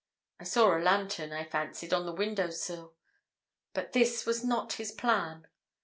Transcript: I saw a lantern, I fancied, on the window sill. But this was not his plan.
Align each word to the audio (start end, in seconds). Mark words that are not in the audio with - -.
I 0.39 0.45
saw 0.45 0.75
a 0.75 0.81
lantern, 0.81 1.31
I 1.31 1.43
fancied, 1.43 1.93
on 1.93 2.07
the 2.07 2.11
window 2.11 2.49
sill. 2.49 2.95
But 3.75 3.93
this 3.93 4.25
was 4.25 4.43
not 4.43 4.73
his 4.73 4.91
plan. 4.91 5.45